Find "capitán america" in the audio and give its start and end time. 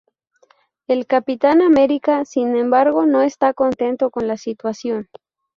1.05-2.25